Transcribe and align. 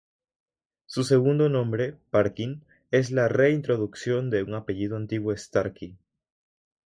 Su 0.87 1.03
segundo 1.03 1.47
nombre, 1.47 1.95
Parkin, 2.09 2.63
es 2.89 3.11
la 3.11 3.27
re-introducción 3.27 4.31
de 4.31 4.41
un 4.41 4.55
apellido 4.55 4.97
antiguo 4.97 5.37
Starkey. 5.37 5.95